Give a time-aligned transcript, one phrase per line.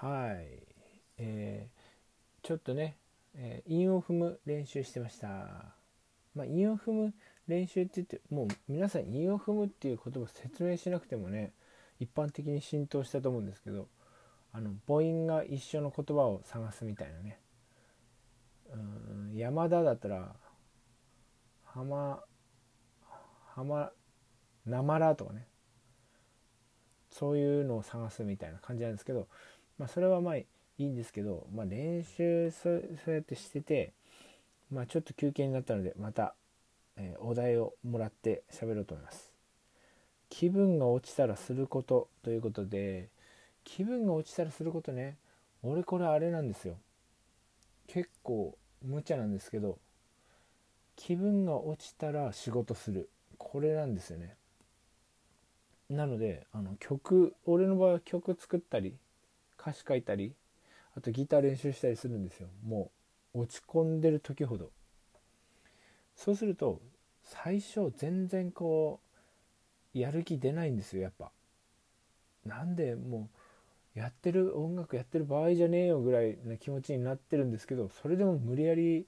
[0.00, 0.62] はい。
[1.18, 2.96] えー、ちょっとね、
[3.34, 5.28] えー、韻を踏む練習してました。
[6.34, 7.14] まあ韻を踏む
[7.46, 11.52] 練習って言ってもう皆さん韻を踏むっていう言葉説明しなくてもね
[11.98, 13.88] 一般的に浸透したと思うんですけど
[14.52, 17.38] あの母音が一緒の言葉を探すみたいなね。
[18.72, 20.34] うん山田だったら
[21.66, 22.20] 浜
[23.54, 23.90] 浜
[24.64, 25.46] なまらとかね。
[27.10, 29.26] そういうのを探すみたいな感じなんですけど、
[29.80, 30.46] まあ、それはまあい
[30.78, 33.94] いんですけど、まあ、練習そうやってしてて、
[34.70, 36.34] まあ、ちょっと休憩になったのでまた、
[36.98, 39.32] えー、お題をもらって喋ろうと思います。
[40.28, 43.08] 気分が落ちたらすることということで
[43.64, 45.16] 気分が落ちたらすることね
[45.62, 46.76] 俺これあれなんですよ。
[47.86, 48.54] 結構
[48.84, 49.78] 無茶なんですけど
[50.94, 53.08] 気分が落ちたら仕事する。
[53.38, 54.36] これなんですよね。
[55.88, 58.94] なのであの曲俺の場合は曲作ったり
[59.60, 60.32] 歌詞書いたり
[60.96, 62.48] あとギター練習したりするんですよ。
[62.64, 62.90] も
[63.34, 64.70] う落ち込んでる時ほど。
[66.16, 66.80] そうすると
[67.22, 69.00] 最初全然こ
[69.94, 71.30] うやる気出ないんですよやっぱ。
[72.44, 73.28] なんでも
[73.94, 79.06] うやってる音楽やってる場合じゃねえよぐらいな気持ちになってるんですけどそれでも無理やり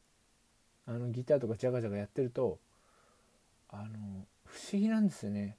[0.87, 2.59] あのギターとかジャガジャガやってると
[3.71, 5.57] あの不思議なんですよね。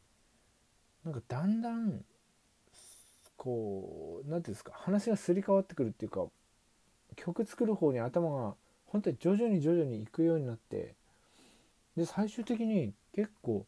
[1.03, 2.05] なんかだんだん
[3.43, 6.27] こう何て言うんですか話がすり替わってくるっていうか
[7.17, 8.53] 曲作る方に頭が
[8.85, 10.95] 本当に徐々に徐々に行くようになって
[11.97, 13.65] で最終的に結構、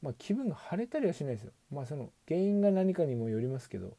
[0.00, 1.52] まあ、気分が晴れたりはしないですよ。
[1.70, 3.98] まあその原因が何かにもよりますけど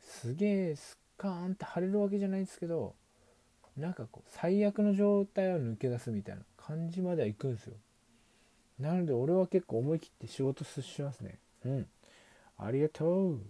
[0.00, 2.94] すげえスカーンって晴れるわけじゃないんですけど
[3.76, 7.74] なんかこう最悪の状態を抜け出すみたいな感じまではいくんですよ。
[8.78, 11.40] なので俺は結構思い切って仕事しますね。
[11.64, 11.86] うん。
[12.56, 13.40] ありがとう。